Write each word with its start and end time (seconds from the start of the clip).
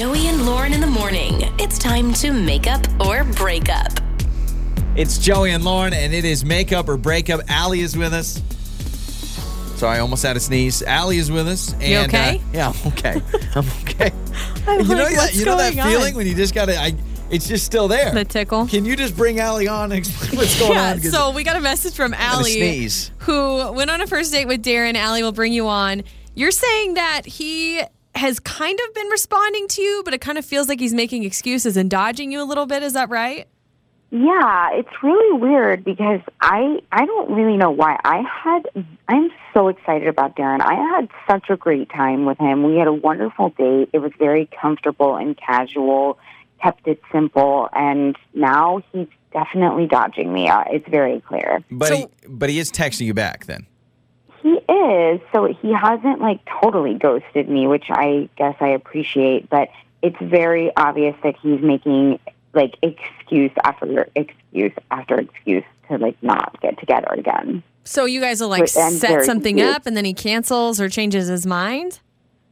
Joey 0.00 0.28
and 0.28 0.46
Lauren 0.46 0.72
in 0.72 0.80
the 0.80 0.86
morning. 0.86 1.42
It's 1.58 1.78
time 1.78 2.14
to 2.14 2.32
make 2.32 2.66
up 2.66 2.80
or 3.06 3.22
break 3.22 3.68
up. 3.68 3.92
It's 4.96 5.18
Joey 5.18 5.50
and 5.50 5.62
Lauren, 5.62 5.92
and 5.92 6.14
it 6.14 6.24
is 6.24 6.42
make 6.42 6.72
up 6.72 6.88
or 6.88 6.96
break 6.96 7.28
up. 7.28 7.42
Ally 7.50 7.80
is 7.80 7.98
with 7.98 8.14
us. 8.14 8.40
Sorry, 9.78 9.98
I 9.98 10.00
almost 10.00 10.22
had 10.22 10.38
a 10.38 10.40
sneeze. 10.40 10.80
Ally 10.80 11.16
is 11.16 11.30
with 11.30 11.46
us. 11.46 11.74
And, 11.74 11.82
You 11.82 11.98
okay? 11.98 12.38
Uh, 12.38 12.40
yeah, 12.54 12.68
I'm 12.70 12.92
okay. 12.92 13.20
I'm 13.54 13.66
okay. 13.82 14.10
I'm 14.66 14.80
you 14.80 14.94
know 14.94 15.02
like, 15.02 15.10
that 15.10 15.16
what's 15.16 15.36
you 15.36 15.44
know 15.44 15.58
that 15.58 15.74
going 15.74 15.80
on? 15.86 15.92
feeling 15.92 16.14
when 16.14 16.26
you 16.26 16.34
just 16.34 16.54
gotta. 16.54 16.96
It's 17.30 17.46
just 17.46 17.66
still 17.66 17.86
there. 17.86 18.10
The 18.10 18.24
tickle? 18.24 18.68
Can 18.68 18.86
you 18.86 18.96
just 18.96 19.14
bring 19.14 19.38
Ally 19.38 19.66
on 19.66 19.92
and 19.92 19.98
explain 19.98 20.38
what's 20.38 20.58
going 20.58 20.72
yeah, 20.72 20.92
on? 20.92 21.00
'Cause 21.02 21.10
so 21.10 21.30
we 21.32 21.44
got 21.44 21.56
a 21.56 21.60
message 21.60 21.92
from 21.92 22.14
I 22.14 22.16
a 22.16 22.20
Ally 22.20 22.42
sneeze. 22.48 23.10
who 23.18 23.70
went 23.72 23.90
on 23.90 24.00
a 24.00 24.06
first 24.06 24.32
date 24.32 24.48
with 24.48 24.64
Darren. 24.64 24.94
Ally 24.94 25.20
will 25.20 25.32
bring 25.32 25.52
you 25.52 25.68
on. 25.68 26.04
You're 26.34 26.52
saying 26.52 26.94
that 26.94 27.26
he 27.26 27.82
has 28.20 28.38
kind 28.38 28.78
of 28.86 28.94
been 28.94 29.08
responding 29.08 29.66
to 29.68 29.82
you, 29.82 30.02
but 30.04 30.14
it 30.14 30.20
kind 30.20 30.38
of 30.38 30.44
feels 30.44 30.68
like 30.68 30.78
he's 30.78 30.94
making 30.94 31.24
excuses 31.24 31.76
and 31.76 31.90
dodging 31.90 32.30
you 32.32 32.42
a 32.42 32.44
little 32.44 32.66
bit. 32.66 32.82
Is 32.82 32.92
that 32.92 33.08
right? 33.08 33.48
Yeah, 34.12 34.70
it's 34.72 34.90
really 35.04 35.38
weird 35.38 35.84
because 35.84 36.20
I 36.40 36.80
I 36.90 37.06
don't 37.06 37.30
really 37.30 37.56
know 37.56 37.70
why. 37.70 37.96
I 38.04 38.22
had 38.22 38.84
I'm 39.08 39.30
so 39.54 39.68
excited 39.68 40.08
about 40.08 40.36
Darren. 40.36 40.60
I 40.60 40.74
had 40.74 41.08
such 41.28 41.48
a 41.48 41.56
great 41.56 41.88
time 41.90 42.24
with 42.24 42.36
him. 42.38 42.64
We 42.64 42.76
had 42.76 42.88
a 42.88 42.92
wonderful 42.92 43.50
date. 43.50 43.90
It 43.92 43.98
was 43.98 44.12
very 44.18 44.48
comfortable 44.60 45.16
and 45.16 45.36
casual. 45.36 46.18
Kept 46.60 46.86
it 46.88 47.00
simple, 47.12 47.68
and 47.72 48.16
now 48.34 48.82
he's 48.92 49.06
definitely 49.32 49.86
dodging 49.86 50.30
me. 50.32 50.48
Uh, 50.48 50.64
It's 50.70 50.86
very 50.88 51.20
clear. 51.20 51.62
but 51.70 51.88
So- 51.88 51.96
he, 51.96 52.06
but 52.28 52.50
he 52.50 52.58
is 52.58 52.70
texting 52.70 53.06
you 53.06 53.14
back 53.14 53.46
then. 53.46 53.66
Is. 54.80 55.20
So 55.32 55.44
he 55.46 55.72
hasn't 55.72 56.20
like 56.20 56.40
totally 56.62 56.94
ghosted 56.94 57.48
me, 57.48 57.66
which 57.66 57.86
I 57.90 58.28
guess 58.36 58.56
I 58.60 58.68
appreciate, 58.68 59.48
but 59.50 59.68
it's 60.02 60.16
very 60.20 60.74
obvious 60.76 61.14
that 61.22 61.36
he's 61.42 61.60
making 61.60 62.18
like 62.54 62.76
excuse 62.82 63.52
after 63.64 64.08
excuse 64.14 64.72
after 64.90 65.20
excuse 65.20 65.64
to 65.88 65.98
like 65.98 66.16
not 66.22 66.60
get 66.60 66.78
together 66.78 67.08
again. 67.12 67.62
So 67.84 68.04
you 68.04 68.20
guys 68.20 68.40
will 68.40 68.48
like 68.48 68.62
But 68.62 68.68
set 68.70 69.24
something 69.24 69.56
confused. 69.56 69.76
up 69.76 69.86
and 69.86 69.96
then 69.96 70.04
he 70.04 70.14
cancels 70.14 70.80
or 70.80 70.88
changes 70.88 71.28
his 71.28 71.46
mind? 71.46 72.00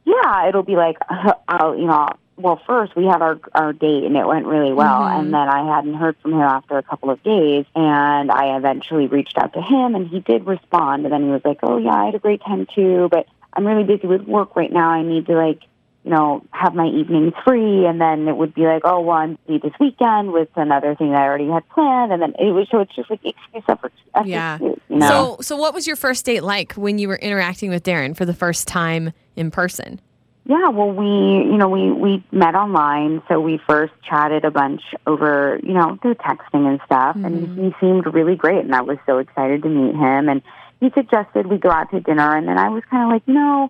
Yeah, 0.04 0.48
it'll 0.48 0.62
be 0.62 0.76
like, 0.76 0.96
I'll, 1.48 1.76
you 1.76 1.86
know, 1.86 2.08
well, 2.38 2.60
first 2.66 2.94
we 2.94 3.04
had 3.04 3.20
our 3.20 3.38
our 3.52 3.72
date 3.72 4.04
and 4.04 4.16
it 4.16 4.26
went 4.26 4.46
really 4.46 4.72
well, 4.72 5.02
and 5.02 5.24
mm-hmm. 5.24 5.32
then 5.32 5.48
I 5.48 5.74
hadn't 5.74 5.94
heard 5.94 6.16
from 6.22 6.34
him 6.34 6.40
after 6.40 6.78
a 6.78 6.82
couple 6.82 7.10
of 7.10 7.22
days, 7.22 7.66
and 7.74 8.30
I 8.30 8.56
eventually 8.56 9.06
reached 9.06 9.36
out 9.36 9.52
to 9.54 9.60
him, 9.60 9.94
and 9.94 10.08
he 10.08 10.20
did 10.20 10.46
respond, 10.46 11.04
and 11.04 11.12
then 11.12 11.24
he 11.24 11.30
was 11.30 11.42
like, 11.44 11.58
oh 11.62 11.78
yeah, 11.78 11.94
I 11.94 12.06
had 12.06 12.14
a 12.14 12.20
great 12.20 12.40
time 12.42 12.66
too, 12.74 13.08
but 13.10 13.26
I'm 13.52 13.66
really 13.66 13.84
busy 13.84 14.06
with 14.06 14.22
work 14.22 14.54
right 14.54 14.72
now. 14.72 14.90
I 14.90 15.02
need 15.02 15.26
to 15.26 15.34
like, 15.34 15.62
you 16.04 16.12
know, 16.12 16.44
have 16.52 16.74
my 16.74 16.86
evenings 16.86 17.34
free, 17.44 17.86
and 17.86 18.00
then 18.00 18.28
it 18.28 18.36
would 18.36 18.54
be 18.54 18.62
like, 18.62 18.82
oh, 18.84 19.00
well, 19.00 19.18
I'm 19.18 19.38
busy 19.46 19.58
this 19.58 19.72
weekend 19.80 20.32
with 20.32 20.48
another 20.54 20.94
thing 20.94 21.10
that 21.10 21.20
I 21.20 21.24
already 21.24 21.48
had 21.48 21.68
planned, 21.70 22.12
and 22.12 22.22
then 22.22 22.34
it 22.38 22.52
was 22.52 22.68
so 22.70 22.80
it's 22.80 22.94
just 22.94 23.10
like 23.10 23.20
excuse 23.24 23.64
after 23.68 23.90
after 24.14 24.28
Yeah. 24.28 24.58
you 24.60 24.78
know. 24.88 25.08
So 25.08 25.42
so 25.42 25.56
what 25.56 25.74
was 25.74 25.88
your 25.88 25.96
first 25.96 26.24
date 26.24 26.44
like 26.44 26.74
when 26.74 26.98
you 26.98 27.08
were 27.08 27.16
interacting 27.16 27.70
with 27.70 27.82
Darren 27.82 28.16
for 28.16 28.24
the 28.24 28.34
first 28.34 28.68
time 28.68 29.12
in 29.34 29.50
person? 29.50 30.00
Yeah, 30.48 30.70
well, 30.70 30.90
we, 30.90 31.04
you 31.04 31.58
know, 31.58 31.68
we 31.68 31.92
we 31.92 32.24
met 32.32 32.54
online, 32.54 33.22
so 33.28 33.38
we 33.38 33.60
first 33.68 33.92
chatted 34.02 34.46
a 34.46 34.50
bunch 34.50 34.80
over, 35.06 35.60
you 35.62 35.74
know, 35.74 35.98
through 36.00 36.14
texting 36.14 36.66
and 36.66 36.80
stuff, 36.86 37.16
and 37.16 37.46
mm-hmm. 37.46 37.64
he 37.64 37.74
seemed 37.78 38.06
really 38.14 38.34
great, 38.34 38.64
and 38.64 38.74
I 38.74 38.80
was 38.80 38.96
so 39.04 39.18
excited 39.18 39.62
to 39.62 39.68
meet 39.68 39.94
him. 39.94 40.30
And 40.30 40.40
he 40.80 40.88
suggested 40.94 41.46
we 41.48 41.58
go 41.58 41.70
out 41.70 41.90
to 41.90 42.00
dinner, 42.00 42.34
and 42.34 42.48
then 42.48 42.56
I 42.56 42.70
was 42.70 42.82
kind 42.90 43.02
of 43.04 43.10
like, 43.10 43.28
no, 43.28 43.68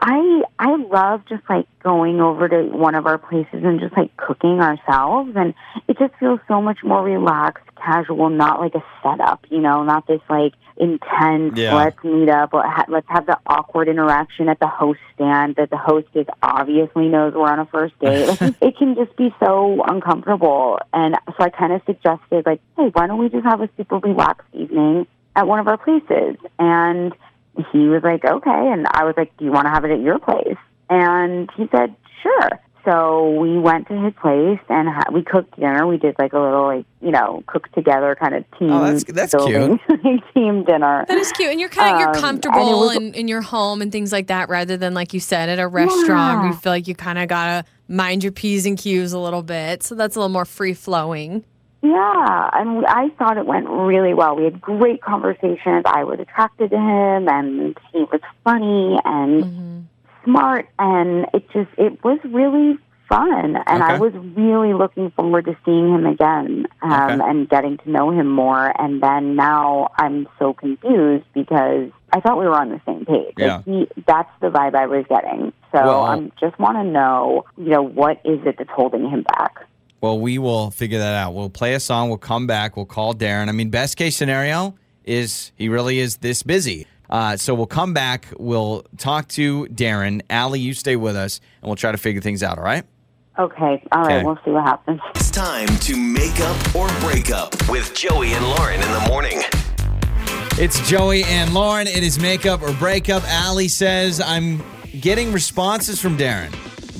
I 0.00 0.44
I 0.58 0.76
love 0.76 1.26
just 1.28 1.42
like 1.46 1.66
going 1.80 2.22
over 2.22 2.48
to 2.48 2.62
one 2.62 2.94
of 2.94 3.04
our 3.06 3.18
places 3.18 3.62
and 3.62 3.78
just 3.78 3.94
like 3.94 4.16
cooking 4.16 4.60
ourselves, 4.62 5.32
and 5.36 5.52
it 5.88 5.98
just 5.98 6.14
feels 6.18 6.40
so 6.48 6.62
much 6.62 6.78
more 6.82 7.04
relaxed, 7.04 7.67
casual, 7.82 8.30
not 8.30 8.60
like 8.60 8.74
a 8.74 8.84
setup, 9.02 9.46
you 9.50 9.58
know, 9.58 9.82
not 9.82 10.06
this 10.06 10.20
like 10.28 10.54
intense. 10.76 11.56
Yeah. 11.56 11.74
Let's 11.74 12.02
meet 12.04 12.28
up. 12.28 12.50
Ha- 12.52 12.86
let's 12.88 13.08
have 13.08 13.26
the 13.26 13.38
awkward 13.46 13.88
interaction 13.88 14.48
at 14.48 14.60
the 14.60 14.66
host 14.66 15.00
stand 15.14 15.56
that 15.56 15.70
the 15.70 15.76
hostess 15.76 16.26
obviously 16.42 17.08
knows 17.08 17.34
we're 17.34 17.48
on 17.48 17.58
a 17.58 17.66
first 17.66 17.98
date. 18.00 18.26
Like, 18.26 18.54
it 18.60 18.76
can 18.76 18.94
just 18.94 19.16
be 19.16 19.34
so 19.40 19.82
uncomfortable, 19.86 20.78
and 20.92 21.16
so 21.26 21.44
I 21.44 21.50
kind 21.50 21.72
of 21.72 21.82
suggested 21.86 22.46
like, 22.46 22.60
hey, 22.76 22.90
why 22.92 23.06
don't 23.06 23.18
we 23.18 23.28
just 23.28 23.44
have 23.44 23.60
a 23.60 23.68
super 23.76 23.98
relaxed 23.98 24.48
evening 24.52 25.06
at 25.34 25.46
one 25.46 25.58
of 25.58 25.68
our 25.68 25.78
places? 25.78 26.36
And 26.58 27.12
he 27.72 27.88
was 27.88 28.02
like, 28.02 28.24
okay. 28.24 28.72
And 28.72 28.86
I 28.90 29.04
was 29.04 29.14
like, 29.16 29.36
do 29.36 29.44
you 29.44 29.52
want 29.52 29.66
to 29.66 29.70
have 29.70 29.84
it 29.84 29.90
at 29.90 30.00
your 30.00 30.18
place? 30.18 30.56
And 30.88 31.50
he 31.56 31.68
said, 31.70 31.94
sure. 32.22 32.48
So 32.88 33.30
we 33.38 33.58
went 33.58 33.86
to 33.88 33.94
his 34.00 34.14
place 34.14 34.58
and 34.70 34.88
ha- 34.88 35.10
we 35.12 35.22
cooked 35.22 35.58
dinner. 35.60 35.86
We 35.86 35.98
did 35.98 36.16
like 36.18 36.32
a 36.32 36.38
little, 36.38 36.64
like, 36.64 36.86
you 37.02 37.10
know, 37.10 37.42
cook 37.46 37.70
together 37.72 38.16
kind 38.18 38.34
of 38.34 38.44
team. 38.58 38.70
Oh, 38.70 38.80
that's- 38.84 39.04
that's 39.04 39.34
building, 39.34 39.78
team 40.34 40.64
dinner. 40.64 41.04
That 41.06 41.18
is 41.18 41.30
cute. 41.32 41.50
And 41.50 41.60
you're 41.60 41.68
kind 41.68 41.90
of 41.90 41.94
Um, 41.94 42.00
you're 42.00 42.08
and 42.08 42.16
it 42.16 42.20
comfortable 42.20 42.80
was- 42.80 42.96
in, 42.96 43.12
in 43.14 43.28
your 43.28 43.42
home 43.42 43.82
and 43.82 43.92
things 43.92 44.10
like 44.10 44.28
that 44.28 44.48
rather 44.48 44.76
than 44.78 44.94
like 44.94 45.12
you 45.12 45.20
said 45.20 45.50
at 45.50 45.58
a 45.58 45.68
restaurant 45.68 46.38
where 46.40 46.46
you 46.48 46.54
feel 46.56 46.72
like 46.72 46.88
you 46.88 46.94
kind 46.94 47.18
of 47.18 47.28
got 47.28 47.46
to 47.62 47.70
mind 47.94 48.22
your 48.22 48.32
P's 48.32 48.64
and 48.64 48.78
Q's 48.78 49.12
a 49.12 49.18
little 49.18 49.42
bit. 49.42 49.82
So 49.82 49.94
that's 49.94 50.16
a 50.16 50.18
little 50.18 50.32
more 50.32 50.46
free 50.46 50.72
flowing. 50.74 51.44
Yeah, 51.82 52.50
and 52.54 52.84
I 52.86 53.08
thought 53.18 53.36
it 53.36 53.46
went 53.46 53.68
really 53.68 54.12
well. 54.14 54.34
We 54.34 54.44
had 54.44 54.60
great 54.60 55.00
conversations. 55.00 55.84
I 55.86 56.02
was 56.04 56.18
attracted 56.18 56.70
to 56.70 56.76
him, 56.76 57.28
and 57.28 57.76
he 57.92 58.00
was 58.10 58.20
funny 58.42 58.98
and 59.04 59.86
smart, 60.24 60.68
and 60.78 61.26
it 61.34 61.48
just 61.52 61.70
it 61.78 62.02
was 62.04 62.18
really 62.24 62.78
fun. 63.08 63.56
And 63.66 63.82
I 63.82 63.98
was 63.98 64.12
really 64.36 64.74
looking 64.74 65.10
forward 65.12 65.46
to 65.46 65.56
seeing 65.64 65.94
him 65.94 66.04
again 66.04 66.66
um, 66.82 66.92
Okay. 67.20 67.30
and 67.30 67.48
getting 67.48 67.78
to 67.78 67.90
know 67.90 68.10
him 68.10 68.28
more. 68.28 68.70
And 68.78 69.02
then 69.02 69.34
now 69.34 69.88
I'm 69.96 70.28
so 70.38 70.52
confused 70.52 71.24
because 71.32 71.90
I 72.12 72.20
thought 72.20 72.38
we 72.38 72.44
were 72.44 72.54
on 72.60 72.68
the 72.68 72.80
same 72.84 73.06
page. 73.06 73.32
Like, 73.38 73.46
Yeah. 73.46 73.62
he, 73.64 73.88
that's 74.06 74.28
the 74.42 74.48
vibe 74.48 74.74
I 74.74 74.86
was 74.86 75.06
getting. 75.08 75.54
So 75.72 75.82
Well- 75.82 76.02
I 76.04 76.30
just 76.38 76.58
want 76.58 76.76
to 76.76 76.84
know, 76.84 77.44
you 77.56 77.70
know, 77.70 77.82
what 77.82 78.20
is 78.26 78.40
it 78.44 78.56
that's 78.58 78.68
holding 78.70 79.08
him 79.08 79.22
back? 79.38 79.56
Well, 80.02 80.20
we 80.20 80.36
will 80.38 80.70
figure 80.70 80.98
that 80.98 81.14
out. 81.14 81.32
We'll 81.34 81.48
play 81.50 81.72
a 81.74 81.80
song. 81.80 82.08
We'll 82.10 82.18
come 82.18 82.46
back. 82.46 82.76
We'll 82.76 82.84
call 82.86 83.14
Darren. 83.14 83.48
I 83.48 83.52
mean, 83.52 83.70
best 83.70 83.96
case 83.96 84.16
scenario 84.16 84.74
is 85.04 85.50
he 85.56 85.70
really 85.70 85.98
is 85.98 86.18
this 86.18 86.42
busy. 86.42 86.86
Uh, 87.10 87.36
so 87.36 87.54
we'll 87.54 87.66
come 87.66 87.94
back. 87.94 88.26
We'll 88.38 88.84
talk 88.98 89.28
to 89.28 89.66
Darren. 89.66 90.20
Ally, 90.30 90.56
you 90.58 90.74
stay 90.74 90.96
with 90.96 91.16
us, 91.16 91.40
and 91.62 91.68
we'll 91.68 91.76
try 91.76 91.92
to 91.92 91.98
figure 91.98 92.20
things 92.20 92.42
out. 92.42 92.58
All 92.58 92.64
right? 92.64 92.84
Okay, 93.38 93.82
all 93.92 94.02
right, 94.02 94.16
Okay. 94.16 94.24
we'll 94.24 94.38
see 94.44 94.50
what 94.50 94.64
happens. 94.64 95.00
It's 95.14 95.30
time 95.30 95.68
to 95.68 95.96
make 95.96 96.40
up 96.40 96.74
or 96.74 96.88
break 97.00 97.30
up 97.30 97.54
with 97.68 97.94
Joey 97.94 98.32
and 98.32 98.44
Lauren 98.44 98.74
in 98.82 98.92
the 98.92 99.04
morning. 99.08 99.40
It's 100.60 100.86
Joey 100.88 101.22
and 101.22 101.54
Lauren. 101.54 101.86
It 101.86 102.02
is 102.02 102.18
make 102.18 102.44
up 102.46 102.62
or 102.62 102.72
break 102.74 103.08
up. 103.08 103.22
Ally 103.28 103.68
says 103.68 104.20
I'm 104.20 104.60
getting 105.00 105.32
responses 105.32 106.00
from 106.00 106.16
Darren, 106.18 106.52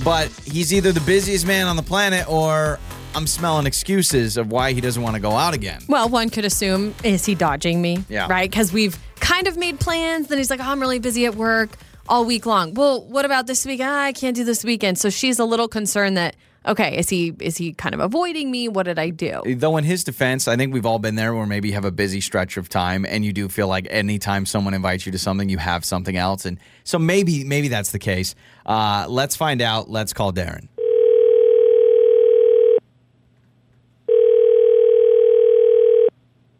but 0.04 0.28
he's 0.44 0.72
either 0.72 0.92
the 0.92 1.00
busiest 1.00 1.44
man 1.44 1.66
on 1.66 1.74
the 1.74 1.82
planet 1.82 2.28
or 2.30 2.78
I'm 3.16 3.26
smelling 3.26 3.66
excuses 3.66 4.36
of 4.36 4.52
why 4.52 4.72
he 4.74 4.80
doesn't 4.80 5.02
want 5.02 5.16
to 5.16 5.20
go 5.20 5.32
out 5.32 5.54
again. 5.54 5.80
Well, 5.88 6.08
one 6.08 6.30
could 6.30 6.44
assume, 6.44 6.94
is 7.02 7.24
he 7.26 7.34
dodging 7.34 7.82
me? 7.82 8.04
Yeah. 8.08 8.28
Right? 8.28 8.48
Because 8.48 8.72
we've 8.72 8.96
kind 9.20 9.46
of 9.46 9.56
made 9.56 9.80
plans. 9.80 10.28
Then 10.28 10.38
he's 10.38 10.50
like, 10.50 10.60
oh, 10.60 10.64
I'm 10.64 10.80
really 10.80 10.98
busy 10.98 11.26
at 11.26 11.34
work 11.34 11.70
all 12.08 12.24
week 12.24 12.46
long. 12.46 12.74
Well, 12.74 13.04
what 13.04 13.24
about 13.24 13.46
this 13.46 13.66
week? 13.66 13.80
Ah, 13.82 14.02
I 14.02 14.12
can't 14.12 14.34
do 14.36 14.44
this 14.44 14.64
weekend. 14.64 14.98
So 14.98 15.10
she's 15.10 15.38
a 15.38 15.44
little 15.44 15.68
concerned 15.68 16.16
that, 16.16 16.36
okay, 16.66 16.96
is 16.98 17.08
he 17.08 17.34
is 17.40 17.56
he 17.56 17.72
kind 17.72 17.94
of 17.94 18.00
avoiding 18.00 18.50
me? 18.50 18.68
What 18.68 18.84
did 18.84 18.98
I 18.98 19.10
do? 19.10 19.42
Though 19.46 19.76
in 19.76 19.84
his 19.84 20.04
defense, 20.04 20.48
I 20.48 20.56
think 20.56 20.72
we've 20.72 20.86
all 20.86 20.98
been 20.98 21.14
there 21.14 21.34
where 21.34 21.46
maybe 21.46 21.68
you 21.68 21.74
have 21.74 21.84
a 21.84 21.90
busy 21.90 22.20
stretch 22.20 22.56
of 22.56 22.68
time 22.68 23.04
and 23.06 23.24
you 23.24 23.32
do 23.32 23.48
feel 23.48 23.68
like 23.68 23.86
anytime 23.90 24.46
someone 24.46 24.74
invites 24.74 25.06
you 25.06 25.12
to 25.12 25.18
something, 25.18 25.48
you 25.48 25.58
have 25.58 25.84
something 25.84 26.16
else. 26.16 26.44
And 26.44 26.58
so 26.84 26.98
maybe 26.98 27.44
maybe 27.44 27.68
that's 27.68 27.92
the 27.92 27.98
case. 27.98 28.34
Uh, 28.66 29.06
let's 29.08 29.36
find 29.36 29.60
out. 29.62 29.90
Let's 29.90 30.12
call 30.12 30.32
Darren. 30.32 30.68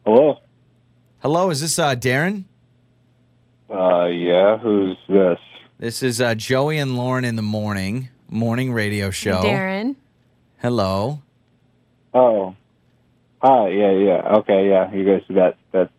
Hello. 0.04 0.40
Hello, 1.30 1.50
is 1.50 1.60
this 1.60 1.78
uh, 1.78 1.94
Darren? 1.94 2.44
Uh, 3.68 4.06
yeah. 4.06 4.56
Who's 4.56 4.96
this? 5.10 5.38
This 5.78 6.02
is 6.02 6.22
uh, 6.22 6.34
Joey 6.34 6.78
and 6.78 6.96
Lauren 6.96 7.26
in 7.26 7.36
the 7.36 7.42
morning 7.42 8.08
morning 8.30 8.72
radio 8.72 9.10
show. 9.10 9.42
Darren. 9.42 9.96
Hello. 10.62 11.20
Oh. 12.14 12.56
Hi. 13.42 13.68
Yeah. 13.68 13.90
Yeah. 13.90 14.36
Okay. 14.38 14.70
Yeah. 14.70 14.90
You 14.90 15.04
guys 15.04 15.22
do 15.28 15.34
that 15.34 15.58
that 15.72 15.90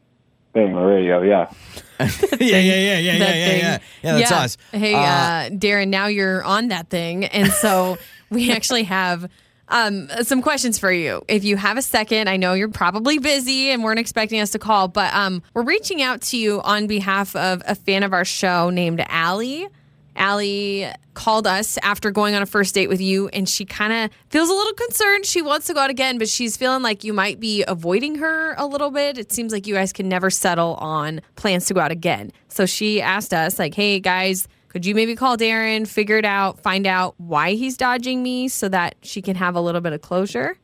thing 0.54 0.74
on 0.74 0.82
the 0.82 0.88
radio. 0.88 1.22
Yeah. 1.22 1.52
yeah, 2.00 2.08
yeah, 2.40 2.58
yeah, 2.58 2.58
yeah, 2.58 2.98
yeah, 2.98 3.14
yeah, 3.14 3.54
yeah. 3.54 3.80
Yeah, 4.02 4.18
that's 4.18 4.32
us. 4.32 4.58
Hey, 4.72 4.96
uh, 4.96 5.52
Darren, 5.52 5.90
now 5.90 6.08
you're 6.08 6.44
on 6.44 6.70
that 6.70 6.90
thing. 6.90 7.26
And 7.26 7.52
so 7.52 8.00
we 8.32 8.52
actually 8.52 8.86
have 8.86 9.30
um, 9.70 10.10
some 10.24 10.42
questions 10.42 10.78
for 10.78 10.92
you. 10.92 11.24
If 11.28 11.44
you 11.44 11.58
have 11.58 11.78
a 11.78 11.82
second, 11.82 12.28
I 12.28 12.38
know 12.38 12.54
you're 12.54 12.70
probably 12.70 13.20
busy 13.20 13.70
and 13.70 13.84
weren't 13.84 14.00
expecting 14.00 14.40
us 14.40 14.52
to 14.52 14.60
call, 14.60 14.88
but 14.88 15.14
um, 15.14 15.42
we're 15.54 15.64
reaching 15.64 16.02
out 16.02 16.22
to 16.24 16.38
you 16.38 16.62
on 16.62 16.88
behalf 16.88 17.36
of 17.36 17.62
a 17.66 17.76
fan 17.76 18.04
of 18.04 18.14
our 18.14 18.26
show 18.26 18.70
named 18.70 19.04
Ally. 19.08 19.68
Ally 20.16 20.92
called 21.14 21.48
us 21.48 21.78
after 21.82 22.12
going 22.12 22.36
on 22.36 22.42
a 22.42 22.46
first 22.46 22.76
date 22.76 22.88
with 22.88 23.00
you, 23.00 23.30
and 23.30 23.48
she 23.48 23.64
kind 23.64 23.94
of 23.94 24.12
feels 24.30 24.50
a 24.50 24.54
little 24.54 24.74
concerned. 24.74 25.26
She 25.26 25.42
wants 25.42 25.68
to 25.68 25.74
go 25.74 25.80
out 25.80 25.90
again, 25.90 26.18
but 26.18 26.28
she's 26.28 26.58
feeling 26.58 26.82
like 26.82 27.04
you 27.04 27.14
might 27.14 27.40
be 27.40 27.64
avoiding 27.68 28.16
her 28.16 28.54
a 28.58 28.66
little 28.66 28.92
bit. 28.92 29.18
It 29.18 29.32
seems 29.32 29.54
like 29.54 29.66
you 29.66 29.76
guys 29.76 29.94
can 29.94 30.10
never 30.10 30.30
settle 30.30 30.76
on 30.76 31.22
plans 31.36 31.66
to 31.68 31.74
go 31.74 31.80
out 31.80 31.92
again. 31.92 32.32
So 32.50 32.66
she 32.66 33.02
asked 33.02 33.34
us, 33.34 33.60
like, 33.60 33.76
hey, 33.76 34.00
guys, 34.00 34.48
could 34.70 34.86
you 34.86 34.94
maybe 34.96 35.16
call 35.16 35.36
Darren, 35.36 35.88
figure 35.88 36.18
it 36.18 36.26
out, 36.26 36.60
find 36.60 36.86
out 36.86 37.16
why 37.18 37.54
he's 37.54 37.76
dodging 37.76 38.22
me 38.24 38.48
so 38.48 38.70
that 38.70 38.96
she 39.02 39.22
can 39.22 39.36
have 39.36 39.56
a 39.56 39.62
little 39.62 39.82
bit 39.82 39.94
of 39.94 40.02
closure? 40.02 40.58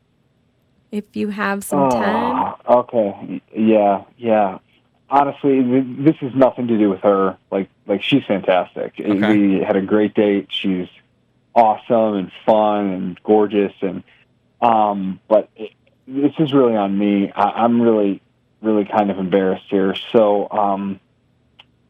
If 0.92 1.16
you 1.16 1.30
have 1.30 1.64
some 1.64 1.90
time. 1.90 2.54
Oh, 2.68 2.80
okay. 2.80 3.42
Yeah, 3.54 4.04
yeah. 4.18 4.60
Honestly, 5.10 5.62
th- 5.62 5.86
this 6.00 6.16
has 6.18 6.34
nothing 6.36 6.68
to 6.68 6.78
do 6.78 6.90
with 6.90 7.02
her. 7.02 7.36
Like, 7.52 7.70
like 7.88 8.04
she's 8.04 8.24
fantastic. 8.26 8.94
Okay. 9.00 9.38
We 9.38 9.60
had 9.60 9.76
a 9.76 9.82
great 9.82 10.14
date. 10.14 10.48
She's 10.50 10.88
awesome 11.56 12.16
and 12.16 12.32
fun 12.46 12.88
and 12.88 13.24
gorgeous, 13.24 13.74
and 13.82 14.04
um. 14.62 15.20
But 15.28 15.50
it, 15.56 15.72
this 16.08 16.34
is 16.40 16.54
really 16.54 16.76
on 16.76 16.98
me. 16.98 17.32
I, 17.32 17.64
I'm 17.64 17.82
really, 17.82 18.22
really 18.62 18.86
kind 18.86 19.12
of 19.12 19.18
embarrassed 19.18 19.66
here. 19.70 19.96
So, 20.12 20.48
um, 20.50 21.00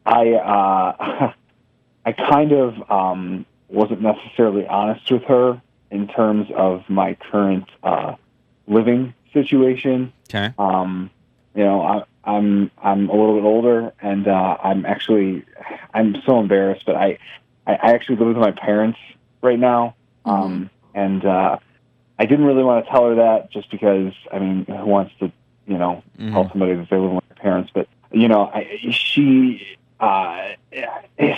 I, 0.04 0.32
uh, 0.32 1.32
I 2.06 2.12
kind 2.12 2.52
of 2.52 2.90
um 2.90 3.44
wasn't 3.68 4.00
necessarily 4.00 4.66
honest 4.66 5.10
with 5.10 5.24
her 5.24 5.60
in 5.90 6.08
terms 6.08 6.48
of 6.56 6.88
my 6.88 7.14
current 7.30 7.68
uh 7.82 8.14
living 8.66 9.12
situation. 9.32 10.12
Okay. 10.30 10.54
Um, 10.58 11.10
you 11.54 11.64
know, 11.64 11.82
I, 11.82 12.02
I'm 12.24 12.70
I'm 12.82 13.08
a 13.08 13.12
little 13.12 13.34
bit 13.36 13.44
older, 13.44 13.92
and 14.00 14.26
uh, 14.26 14.56
I'm 14.62 14.84
actually 14.84 15.44
I'm 15.94 16.16
so 16.24 16.40
embarrassed, 16.40 16.84
but 16.86 16.96
I 16.96 17.18
I 17.66 17.74
I 17.74 17.92
actually 17.92 18.16
live 18.16 18.28
with 18.28 18.36
my 18.36 18.50
parents 18.50 18.98
right 19.42 19.58
now, 19.58 19.94
um, 20.24 20.70
and 20.94 21.24
uh, 21.24 21.58
I 22.18 22.26
didn't 22.26 22.44
really 22.44 22.64
want 22.64 22.84
to 22.84 22.90
tell 22.90 23.08
her 23.08 23.14
that 23.16 23.50
just 23.50 23.70
because 23.70 24.12
I 24.32 24.38
mean, 24.38 24.64
who 24.66 24.86
wants 24.86 25.12
to 25.20 25.32
you 25.66 25.78
know 25.78 26.02
tell 26.18 26.48
somebody 26.50 26.74
that 26.74 26.88
they 26.90 26.96
live 26.98 27.12
with 27.12 27.28
their 27.28 27.36
parents? 27.36 27.70
But 27.72 27.88
you 28.10 28.28
know, 28.28 28.50
I, 28.52 28.78
she 28.90 29.78
uh, 30.00 30.50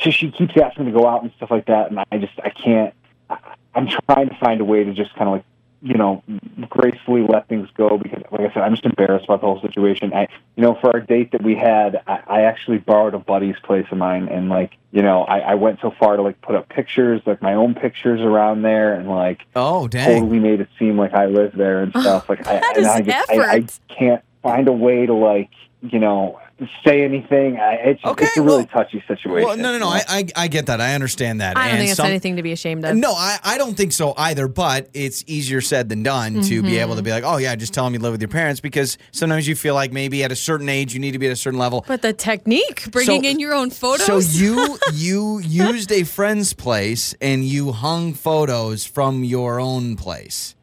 so 0.03 0.11
she 0.11 0.31
keeps 0.31 0.57
asking 0.57 0.87
me 0.87 0.93
to 0.93 0.99
go 0.99 1.07
out 1.07 1.23
and 1.23 1.33
stuff 1.37 1.51
like 1.51 1.67
that, 1.67 1.91
and 1.91 2.01
I 2.11 2.19
just 2.19 2.35
I 2.43 2.51
can't. 2.51 2.95
I, 3.31 3.39
I'm 3.75 3.89
trying 3.89 4.29
to 4.29 4.37
find 4.37 4.61
a 4.61 4.65
way 4.65 4.85
to 4.85 4.93
just 4.93 5.15
kind 5.15 5.29
of 5.29 5.35
like 5.35 5.45
you 5.81 5.95
know, 5.95 6.23
gracefully 6.69 7.25
let 7.29 7.49
things 7.49 7.69
go 7.77 7.99
because, 7.99 8.23
like 8.33 8.41
I 8.41 8.53
said, 8.53 8.63
I'm 8.63 8.73
just 8.73 8.85
embarrassed 8.85 9.27
about 9.27 9.41
the 9.41 9.47
whole 9.47 9.61
situation. 9.61 10.13
I, 10.13 10.27
you 10.57 10.63
know, 10.63 10.75
for 10.81 10.93
our 10.93 11.01
date 11.01 11.31
that 11.33 11.43
we 11.43 11.55
had, 11.55 12.03
I, 12.07 12.23
I 12.27 12.41
actually 12.43 12.79
borrowed 12.79 13.15
a 13.15 13.19
buddy's 13.19 13.55
place 13.63 13.87
of 13.93 13.99
mine, 13.99 14.29
and 14.29 14.49
like, 14.49 14.77
you 14.91 15.03
know, 15.03 15.23
I, 15.23 15.39
I 15.39 15.55
went 15.55 15.81
so 15.81 15.93
far 15.99 16.17
to 16.17 16.23
like 16.23 16.41
put 16.41 16.57
up 16.57 16.69
pictures, 16.69 17.23
like 17.27 17.43
my 17.43 17.55
own 17.55 17.75
pictures 17.75 18.21
around 18.21 18.63
there, 18.63 18.95
and 18.95 19.09
like 19.09 19.43
Oh, 19.55 19.87
dang. 19.87 20.21
totally 20.23 20.41
made 20.41 20.61
it 20.61 20.69
seem 20.79 20.99
like 20.99 21.15
I 21.15 21.27
lived 21.27 21.57
there 21.57 21.83
and 21.83 21.93
stuff. 21.93 22.29
Like, 22.29 22.47
I, 22.47 22.55
that 22.55 22.77
and 22.77 22.85
is 22.85 22.87
I 22.87 23.01
just, 23.03 23.31
I, 23.31 23.53
I 23.55 23.65
can't 23.89 24.23
find 24.43 24.67
a 24.67 24.73
way 24.73 25.07
to 25.07 25.15
like, 25.15 25.51
you 25.83 26.01
know, 26.01 26.41
say 26.85 27.03
anything. 27.05 27.59
I, 27.59 27.75
it's 27.75 28.05
Okay, 28.05 28.25
it's 28.25 28.37
a 28.37 28.43
really 28.43 28.65
well- 28.65 28.67
touchy 28.67 29.03
situation. 29.07 29.49
Well, 29.49 29.57
no, 29.57 29.73
no, 29.73 29.79
no. 29.79 29.89
I, 29.89 30.03
I, 30.09 30.27
I 30.37 30.49
get 30.49 30.67
that. 30.67 30.81
I 30.81 30.95
understand 30.95 31.41
that. 31.41 31.57
I 31.57 31.63
don't 31.63 31.71
And 31.71 31.79
think 31.79 31.91
it's 31.91 31.97
some- 31.97 32.07
anything 32.07 32.37
to 32.37 32.43
be 32.43 32.53
ashamed 32.53 32.85
of. 32.85 32.97
No, 32.97 33.13
I, 33.13 33.39
I 33.45 33.59
don't 33.59 33.77
think 33.77 33.93
so 33.93 34.15
either, 34.17 34.49
but 34.49 34.89
it's 34.95 35.25
easier 35.27 35.61
said 35.61 35.89
than 35.89 36.03
done 36.03 36.43
to 36.43 36.63
be 36.63 36.69
mm-hmm. 36.71 36.81
able 36.81 36.97
to 36.97 37.03
be 37.03 37.11
like, 37.11 37.25
oh, 37.25 37.37
yeah, 37.37 37.55
just 37.57 37.75
tell 37.75 37.85
them 37.85 37.95
you 37.95 38.01
live 38.01 38.13
with 38.13 38.21
your 38.21 38.29
parents 38.29 38.61
because 38.61 38.99
sometimes 39.13 39.47
you 39.47 39.55
feel 39.55 39.75
like 39.75 39.93
maybe 39.93 40.25
at 40.25 40.33
a 40.33 40.37
certain 40.37 40.69
age 40.69 40.95
you 40.95 41.01
need 41.01 41.13
to 41.13 41.19
be 41.19 41.27
at 41.27 41.33
a 41.33 41.37
certain 41.37 41.59
level. 41.59 41.85
But 41.87 42.03
the 42.03 42.13
technique, 42.13 42.91
bringing 42.91 43.23
So- 43.23 43.29
in 43.31 43.39
your 43.41 43.55
own 43.55 43.71
photos. 43.71 44.07
So 44.07 44.19
you 44.39 44.79
you 44.93 45.39
used 45.39 45.93
a 45.93 46.05
friend's 46.05 46.53
place 46.55 47.15
and 47.21 47.45
you 47.45 47.73
hung 47.73 48.15
photos 48.15 48.85
from 48.85 49.25
your 49.25 49.61
own 49.61 49.97
place. 49.97 50.55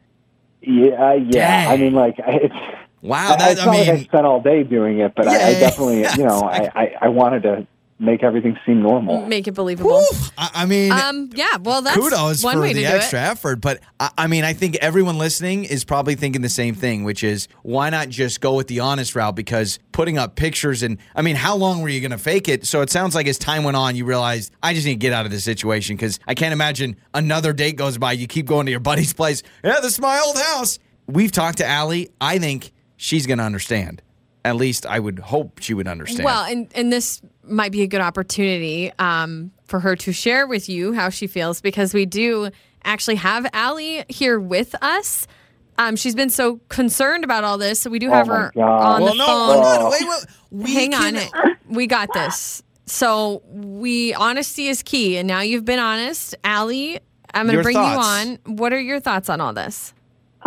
yeah, 0.60 1.14
yeah. 1.14 1.68
I 1.70 1.76
mean, 1.76 1.94
like, 1.94 2.16
it's. 2.26 2.54
Wow, 3.06 3.32
I- 3.32 3.36
that 3.36 3.52
it's 3.52 3.60
I 3.60 3.64
not 3.66 3.76
like 3.76 3.88
I 3.88 4.02
spent 4.02 4.26
all 4.26 4.40
day 4.40 4.62
doing 4.64 4.98
it, 5.00 5.12
but 5.16 5.26
I, 5.28 5.48
I 5.48 5.52
definitely, 5.54 6.02
yeah, 6.02 6.16
you 6.16 6.24
know, 6.24 6.40
I, 6.42 6.70
I, 6.74 6.94
I 7.02 7.08
wanted 7.08 7.42
to 7.44 7.66
make 7.98 8.22
everything 8.22 8.58
seem 8.66 8.82
normal. 8.82 9.24
make 9.26 9.48
it 9.48 9.52
believable. 9.52 9.98
whew, 10.02 10.18
I, 10.36 10.50
I 10.52 10.66
mean, 10.66 10.92
Um, 10.92 11.30
yeah, 11.34 11.56
well, 11.62 11.80
that's 11.80 11.96
kudos 11.96 12.44
one 12.44 12.56
for 12.56 12.60
way 12.60 12.74
the 12.74 12.82
to 12.82 12.88
extra 12.88 13.18
effort. 13.20 13.62
But 13.62 13.80
I, 13.98 14.10
I 14.18 14.26
mean, 14.26 14.44
I 14.44 14.52
think 14.52 14.76
everyone 14.82 15.16
listening 15.16 15.64
is 15.64 15.82
probably 15.82 16.14
thinking 16.14 16.42
the 16.42 16.50
same 16.50 16.74
thing, 16.74 17.04
which 17.04 17.24
is 17.24 17.48
why 17.62 17.88
not 17.88 18.10
just 18.10 18.42
go 18.42 18.54
with 18.54 18.66
the 18.66 18.80
honest 18.80 19.14
route? 19.14 19.34
Because 19.34 19.78
putting 19.92 20.18
up 20.18 20.36
pictures 20.36 20.82
and 20.82 20.98
I 21.14 21.22
mean, 21.22 21.36
how 21.36 21.56
long 21.56 21.80
were 21.80 21.88
you 21.88 22.02
going 22.02 22.10
to 22.10 22.18
fake 22.18 22.48
it? 22.50 22.66
So 22.66 22.82
it 22.82 22.90
sounds 22.90 23.14
like 23.14 23.26
as 23.28 23.38
time 23.38 23.64
went 23.64 23.78
on, 23.78 23.96
you 23.96 24.04
realized 24.04 24.52
I 24.62 24.74
just 24.74 24.84
need 24.84 24.94
to 24.94 24.98
get 24.98 25.14
out 25.14 25.24
of 25.24 25.32
this 25.32 25.44
situation 25.44 25.96
because 25.96 26.20
I 26.26 26.34
can't 26.34 26.52
imagine 26.52 26.96
another 27.14 27.54
date 27.54 27.76
goes 27.76 27.96
by. 27.96 28.12
You 28.12 28.26
keep 28.26 28.44
going 28.44 28.66
to 28.66 28.70
your 28.70 28.80
buddy's 28.80 29.14
place. 29.14 29.42
Yeah, 29.64 29.80
this 29.80 29.92
is 29.94 30.00
my 30.00 30.20
old 30.20 30.36
house. 30.36 30.78
We've 31.06 31.32
talked 31.32 31.58
to 31.58 31.66
Ally. 31.66 32.06
I 32.20 32.38
think 32.38 32.72
she's 32.96 33.26
going 33.26 33.38
to 33.38 33.44
understand. 33.44 34.02
At 34.44 34.56
least 34.56 34.86
I 34.86 34.98
would 35.00 35.18
hope 35.18 35.58
she 35.60 35.74
would 35.74 35.88
understand. 35.88 36.24
Well, 36.24 36.44
and 36.44 36.68
and 36.74 36.92
this 36.92 37.20
might 37.42 37.72
be 37.72 37.82
a 37.82 37.86
good 37.88 38.00
opportunity 38.00 38.92
um, 38.98 39.50
for 39.66 39.80
her 39.80 39.96
to 39.96 40.12
share 40.12 40.46
with 40.46 40.68
you 40.68 40.92
how 40.92 41.08
she 41.08 41.26
feels 41.26 41.60
because 41.60 41.92
we 41.92 42.06
do 42.06 42.50
actually 42.84 43.16
have 43.16 43.46
Ally 43.52 44.04
here 44.08 44.38
with 44.38 44.74
us. 44.82 45.26
Um, 45.78 45.96
she's 45.96 46.14
been 46.14 46.30
so 46.30 46.60
concerned 46.68 47.24
about 47.24 47.42
all 47.44 47.58
this, 47.58 47.80
so 47.80 47.90
we 47.90 47.98
do 47.98 48.08
have 48.08 48.30
Oh 48.30 48.34
her 48.34 48.52
God. 48.54 48.62
on 48.62 49.02
well, 49.02 49.12
the 49.12 49.18
no, 49.18 49.26
phone. 49.26 49.62
hold 49.62 49.82
on. 49.86 49.90
Wait, 49.90 50.02
wait. 50.08 50.24
We 50.50 50.74
Hang 50.74 50.92
can- 50.92 51.16
on, 51.16 51.56
we 51.68 51.86
got 51.88 52.08
this. 52.14 52.62
So 52.86 53.42
we 53.48 54.14
honesty 54.14 54.68
is 54.68 54.82
key, 54.84 55.16
and 55.18 55.26
now 55.26 55.40
you've 55.40 55.64
been 55.64 55.80
honest, 55.80 56.36
Ally. 56.44 56.98
I'm 57.34 57.46
going 57.46 57.58
to 57.58 57.62
bring 57.64 57.74
thoughts. 57.74 58.24
you 58.24 58.32
on. 58.46 58.56
What 58.56 58.72
are 58.72 58.80
your 58.80 59.00
thoughts 59.00 59.28
on 59.28 59.40
all 59.40 59.52
this? 59.52 59.92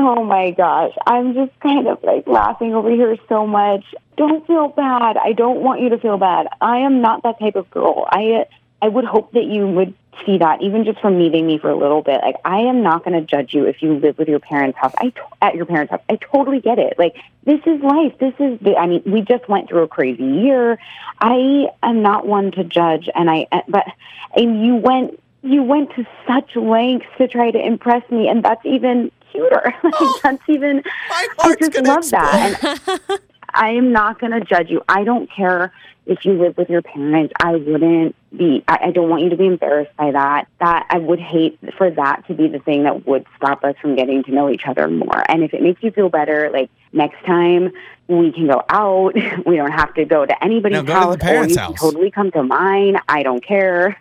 Oh 0.02 0.24
my 0.24 0.52
gosh. 0.52 0.94
I'm 1.06 1.34
just 1.34 1.52
kind 1.60 1.86
of 1.86 2.02
like 2.04 2.26
laughing 2.26 2.74
over 2.74 2.90
here 2.90 3.18
so 3.28 3.46
much. 3.46 3.84
Don't 4.16 4.48
feel 4.48 4.70
bad. 4.70 5.18
I 5.18 5.34
don't 5.34 5.60
want 5.60 5.82
you 5.82 5.90
to 5.90 5.98
feel 5.98 6.18
bad. 6.18 6.48
I 6.62 6.78
am 6.78 7.02
not 7.02 7.24
that 7.24 7.38
type 7.38 7.58
of 7.58 7.70
girl. 7.70 8.08
I 8.10 8.46
I 8.82 8.88
would 8.88 9.04
hope 9.04 9.34
that 9.34 9.44
you 9.44 9.68
would 9.68 9.94
see 10.26 10.38
that 10.38 10.62
even 10.62 10.86
just 10.86 11.02
from 11.02 11.18
meeting 11.18 11.46
me 11.46 11.58
for 11.58 11.70
a 11.70 11.76
little 11.76 12.02
bit. 12.02 12.22
Like 12.22 12.38
I 12.46 12.60
am 12.60 12.82
not 12.82 13.04
going 13.04 13.20
to 13.20 13.26
judge 13.26 13.54
you 13.54 13.66
if 13.66 13.82
you 13.84 13.96
live 13.96 14.18
with 14.18 14.30
your 14.30 14.40
parents' 14.40 14.78
house. 14.80 14.94
I 14.98 15.10
to- 15.10 15.22
at 15.42 15.56
your 15.56 15.66
parents' 15.66 15.92
house. 15.92 16.02
I 16.08 16.16
totally 16.16 16.62
get 16.62 16.80
it. 16.80 16.98
Like 16.98 17.18
this 17.44 17.60
is 17.66 17.82
life. 17.82 18.18
This 18.20 18.36
is 18.40 18.58
the 18.62 18.78
I 18.78 18.88
mean, 18.88 19.04
we 19.06 19.20
just 19.20 19.50
went 19.50 19.68
through 19.68 19.84
a 19.84 19.90
crazy 19.90 20.24
year. 20.24 20.80
I 21.20 21.68
am 21.84 22.02
not 22.02 22.26
one 22.26 22.52
to 22.52 22.64
judge 22.64 23.10
and 23.14 23.30
I 23.30 23.48
but 23.68 23.86
and 24.34 24.66
you 24.66 24.76
went 24.76 25.20
you 25.42 25.62
went 25.62 25.94
to 25.96 26.06
such 26.26 26.56
lengths 26.56 27.08
to 27.18 27.28
try 27.28 27.52
to 27.52 27.60
impress 27.60 28.10
me 28.10 28.30
and 28.30 28.44
that's 28.44 28.66
even 28.66 29.12
cuter. 29.32 29.62
like 29.84 29.94
oh, 30.00 30.20
that's 30.24 30.44
even 30.48 30.84
My 31.10 31.28
I 31.40 31.56
just 31.56 31.74
gonna 31.74 31.90
love 31.90 32.10
that. 32.12 32.82
And 33.10 33.20
I 33.54 33.70
am 33.72 33.92
not 33.92 34.20
going 34.20 34.32
to 34.32 34.42
judge 34.42 34.70
you. 34.70 34.84
I 34.88 35.04
don't 35.04 35.30
care 35.32 35.74
if 36.06 36.24
you 36.24 36.34
live 36.34 36.56
with 36.56 36.70
your 36.70 36.84
parents. 36.84 37.34
I 37.40 37.56
wouldn't 37.56 38.16
be. 38.36 38.64
I, 38.68 38.78
I 38.86 38.92
don't 38.92 39.10
want 39.10 39.24
you 39.24 39.30
to 39.30 39.38
be 39.38 39.48
embarrassed 39.48 39.96
by 39.98 40.12
that. 40.12 40.48
That 40.60 40.86
I 40.90 41.00
would 41.00 41.20
hate 41.20 41.58
for 41.78 41.90
that 41.90 42.28
to 42.28 42.36
be 42.36 42.48
the 42.48 42.60
thing 42.60 42.84
that 42.84 43.08
would 43.08 43.26
stop 43.38 43.64
us 43.64 43.76
from 43.82 43.96
getting 43.96 44.24
to 44.26 44.32
know 44.32 44.50
each 44.52 44.68
other 44.68 44.88
more. 44.88 45.24
And 45.30 45.44
if 45.44 45.54
it 45.56 45.64
makes 45.64 45.82
you 45.82 45.90
feel 45.92 46.10
better, 46.10 46.52
like 46.54 46.70
next 46.94 47.24
time 47.26 47.72
we 48.08 48.32
can 48.32 48.48
go 48.48 48.62
out. 48.70 49.16
We 49.46 49.56
don't 49.56 49.72
have 49.72 49.94
to 49.96 50.06
go 50.06 50.26
to 50.26 50.44
anybody's 50.44 50.78
No, 50.78 50.84
go 50.84 50.88
to 50.88 50.94
the 50.94 50.94
house, 51.00 51.16
or 51.16 51.18
parents' 51.18 51.50
you 51.52 51.58
can 51.58 51.66
house. 51.72 51.80
totally 51.80 52.12
come 52.12 52.30
to 52.32 52.44
mine. 52.44 52.98
I 53.08 53.24
don't 53.24 53.44
care. 53.44 53.98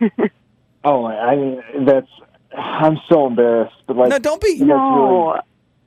Oh, 0.84 1.06
I 1.06 1.36
mean, 1.36 1.62
that's. 1.86 2.08
I'm 2.56 2.98
so 3.10 3.26
embarrassed, 3.26 3.76
but 3.86 3.96
like, 3.96 4.08
No, 4.10 4.18
don't 4.18 4.40
be. 4.40 4.58
That's 4.58 4.68
no. 4.68 5.30
really, 5.32 5.40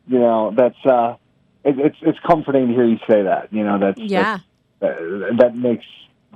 you 0.08 0.20
know, 0.20 0.54
that's. 0.56 0.86
uh 0.86 1.16
it, 1.64 1.78
It's 1.80 1.98
it's 2.02 2.20
comforting 2.26 2.68
to 2.68 2.74
hear 2.74 2.86
you 2.86 2.98
say 3.08 3.24
that. 3.24 3.52
You 3.52 3.64
know, 3.64 3.78
that's 3.80 4.00
Yeah. 4.00 4.40
that's- 4.40 4.42
that, 4.80 5.38
that 5.38 5.56
makes 5.56 5.86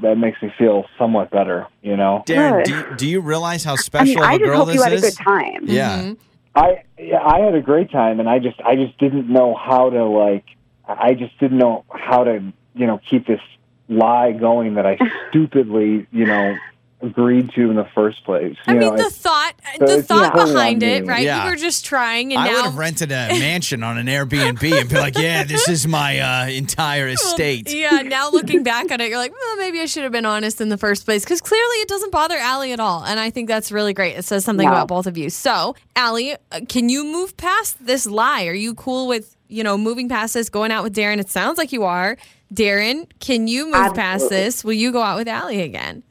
that 0.02 0.18
makes 0.18 0.40
me 0.42 0.54
feel 0.58 0.86
somewhat 1.00 1.32
better. 1.32 1.66
You 1.82 1.98
know, 1.98 2.24
Darren, 2.28 2.64
do 2.64 2.72
you, 2.76 2.96
do 2.98 3.08
you 3.08 3.22
realize 3.22 3.64
how 3.64 3.74
I 3.74 3.78
special 3.78 4.16
mean, 4.16 4.24
I 4.24 4.34
of 4.34 4.36
a 4.36 4.40
just 4.40 4.48
girl 4.50 4.58
hope 4.60 4.68
this 4.68 4.76
you 4.76 4.84
had 4.84 4.94
is? 4.94 5.04
a 5.04 5.06
good 5.10 5.24
time. 5.24 5.60
Yeah. 5.64 6.02
Mhm. 6.04 6.18
I 6.56 6.84
yeah, 7.00 7.24
I 7.26 7.40
had 7.40 7.56
a 7.56 7.62
great 7.62 7.92
time, 7.92 8.20
and 8.20 8.30
I 8.30 8.38
just 8.40 8.60
I 8.62 8.76
just 8.76 8.98
didn't 9.00 9.28
know 9.30 9.56
how 9.56 9.90
to 9.90 10.06
like. 10.06 10.46
I 10.88 11.14
just 11.16 11.38
didn't 11.40 11.58
know 11.58 11.86
how 11.90 12.24
to 12.24 12.54
you 12.76 12.86
know 12.88 13.00
keep 13.10 13.26
this 13.26 13.42
lie 13.90 14.32
going 14.32 14.76
that 14.76 14.86
I 14.86 14.98
stupidly 15.30 16.06
you 16.12 16.26
know 16.26 16.56
agreed 17.06 17.52
to 17.54 17.70
in 17.70 17.76
the 17.76 17.88
first 17.96 18.24
place. 18.26 18.56
I 18.68 18.74
You 18.74 18.80
mean, 18.80 18.90
know, 18.96 18.98
the 19.04 19.10
thought, 19.10 19.54
so 19.80 19.86
the 19.86 20.04
thought 20.04 20.34
behind 20.34 20.84
it, 20.84 21.04
me. 21.04 21.10
right? 21.10 21.24
Yeah. 21.24 21.44
You 21.46 21.52
were 21.52 21.56
just 21.56 21.86
trying, 21.86 22.34
and 22.34 22.42
I 22.42 22.48
now 22.48 22.54
would 22.56 22.66
have 22.66 22.78
rented 22.78 23.12
a 23.12 23.28
mansion 23.40 23.84
on 23.84 23.98
an 23.98 24.08
Airbnb 24.08 24.64
and 24.80 24.90
be 24.90 24.96
like, 24.98 25.18
yeah, 25.18 25.44
this 25.44 25.70
is 25.70 25.88
my 25.88 26.20
uh, 26.20 26.48
entire 26.50 27.08
estate. 27.08 27.70
Yeah, 27.76 28.02
now 28.02 28.30
looking 28.32 28.64
back 28.64 28.92
on 28.92 29.02
it, 29.02 29.10
you're 29.10 29.18
like, 29.18 29.32
well, 29.34 29.58
maybe 29.58 29.80
I 29.80 29.86
should 29.86 30.04
have 30.04 30.12
been 30.12 30.26
honest 30.26 30.60
in 30.62 30.70
the 30.70 30.78
first 30.78 31.06
place 31.06 31.24
because 31.24 31.42
clearly 31.42 31.76
it 31.78 31.88
doesn't 31.88 32.12
bother 32.12 32.36
Ally 32.38 32.70
at 32.70 32.80
all. 32.80 33.04
And 33.04 33.20
I 33.20 33.30
think 33.30 33.48
that's 33.48 33.72
really 33.72 33.94
great. 33.94 34.16
It 34.18 34.24
says 34.26 34.44
something 34.46 34.66
No. 34.66 34.72
about 34.74 34.88
both 34.88 35.06
of 35.08 35.18
you. 35.18 35.30
So, 35.30 35.76
Ally, 35.96 36.36
uh, 36.52 36.62
can 36.68 36.90
you 36.90 37.04
move 37.04 37.36
past 37.38 37.86
this 37.86 38.06
lie? 38.06 38.46
Are 38.46 38.54
you 38.54 38.74
cool 38.74 39.08
with, 39.08 39.36
you 39.48 39.64
know, 39.64 39.78
moving 39.78 40.08
past 40.10 40.34
this, 40.34 40.50
going 40.50 40.72
out 40.72 40.84
with 40.84 40.96
Darren? 40.96 41.20
It 41.20 41.30
sounds 41.30 41.58
like 41.58 41.72
you 41.72 41.84
are. 41.84 42.18
Darren, 42.54 43.08
can 43.20 43.48
you 43.48 43.66
move 43.72 43.94
past 43.94 44.30
this? 44.30 44.64
Will 44.64 44.74
you 44.74 44.92
go 44.92 45.02
out 45.02 45.18
with 45.18 45.28
Ally 45.28 45.54
again? 45.56 46.04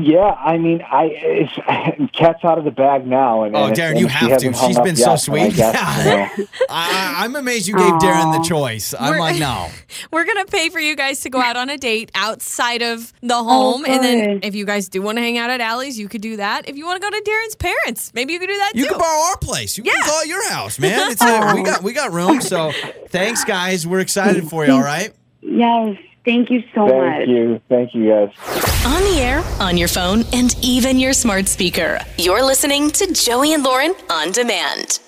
Yeah, 0.00 0.20
I 0.32 0.58
mean, 0.58 0.82
I 0.82 1.04
it's, 1.12 2.12
cat's 2.12 2.44
out 2.44 2.58
of 2.58 2.64
the 2.64 2.70
bag 2.70 3.06
now. 3.06 3.42
And, 3.44 3.56
Oh, 3.56 3.66
and 3.66 3.76
Darren, 3.76 3.90
and 3.92 4.00
you 4.00 4.08
she 4.08 4.14
have 4.14 4.28
to. 4.38 4.50
hasn't 4.50 4.56
hung 4.56 4.84
been 4.84 4.96
yet, 4.96 5.16
so 5.16 5.32
and 5.34 5.42
I 5.42 5.48
sweet. 5.48 5.56
guess, 5.56 6.04
you 6.38 6.42
know, 6.42 6.46
I, 6.70 7.14
I'm 7.24 7.34
amazed 7.36 7.66
you 7.66 7.76
gave 7.76 7.92
Darren 7.94 8.36
the 8.40 8.46
choice. 8.48 8.94
I'm 8.98 9.10
We're- 9.10 9.20
like, 9.20 9.38
no. 9.40 9.68
We're 10.12 10.24
gonna 10.24 10.44
pay 10.44 10.68
for 10.68 10.78
you 10.80 10.94
guys 10.96 11.20
to 11.20 11.30
go 11.30 11.40
out 11.40 11.56
on 11.56 11.70
a 11.70 11.78
date 11.78 12.10
outside 12.14 12.82
of 12.82 13.12
the 13.22 13.34
oh, 13.34 13.42
home, 13.44 13.84
and 13.86 14.02
then 14.04 14.40
if 14.42 14.54
you 14.54 14.64
guys 14.64 14.88
do 14.88 15.00
want 15.02 15.16
to 15.18 15.22
hang 15.22 15.38
out 15.38 15.50
at 15.50 15.60
Ally's, 15.60 15.98
you 15.98 16.08
could 16.08 16.20
do 16.20 16.36
that. 16.36 16.68
If 16.68 16.76
you 16.76 16.84
want 16.86 17.02
to 17.02 17.10
go 17.10 17.16
to 17.16 17.22
Darren's 17.30 17.56
parents, 17.56 18.12
maybe 18.14 18.32
you 18.34 18.38
could 18.38 18.48
do 18.48 18.56
that 18.58 18.72
too. 18.74 18.78
You 18.80 18.84
too. 18.84 18.90
can 18.90 18.98
borrow 19.00 19.22
our 19.30 19.36
place. 19.38 19.76
You 19.78 19.84
can 19.84 19.94
Yeah. 19.96 20.06
call 20.06 20.20
it 20.22 20.28
your 20.28 20.48
house, 20.50 20.78
man. 20.78 21.10
It's 21.12 21.22
a, 21.22 21.52
we 21.54 21.62
got 21.62 21.82
we 21.82 21.92
got 21.92 22.12
room. 22.12 22.40
So 22.40 22.72
thanks, 23.08 23.44
guys. 23.44 23.86
We're 23.86 24.00
excited 24.00 24.48
for 24.48 24.64
you. 24.66 24.72
All 24.72 24.80
right. 24.82 25.12
Yes, 25.40 25.96
thank 26.28 26.50
you 26.50 26.62
so 26.74 26.86
much. 26.86 26.92
thank 26.92 27.28
you, 27.28 27.60
thank 27.68 27.94
you 27.94 28.08
guys. 28.08 28.30
On 28.84 29.02
the 29.02 29.18
air, 29.20 29.42
on 29.60 29.76
your 29.76 29.88
phone, 29.88 30.24
and 30.32 30.54
even 30.62 30.98
your 30.98 31.12
smart 31.12 31.48
speaker. 31.48 31.98
You're 32.18 32.44
listening 32.44 32.90
to 32.92 33.12
Joey 33.12 33.54
and 33.54 33.62
Lauren 33.62 33.94
on 34.10 34.32
demand. 34.32 35.00